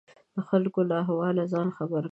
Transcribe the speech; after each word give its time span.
د 0.35 0.37
خلکو 0.49 0.79
له 0.89 0.95
احواله 1.01 1.43
ځان 1.53 1.67
خبر 1.77 2.01
کړي. 2.05 2.09